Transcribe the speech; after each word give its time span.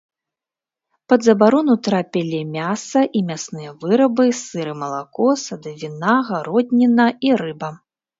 Пад 1.11 1.19
забарону 1.27 1.73
трапілі 1.87 2.39
мяса 2.55 3.01
і 3.19 3.21
мясныя 3.27 3.73
вырабы, 3.83 4.25
сыр 4.39 4.67
і 4.71 4.73
малако, 4.85 5.29
садавіна, 5.45 6.15
гародніна 6.31 7.07
і 7.29 7.35
рыба. 7.43 7.71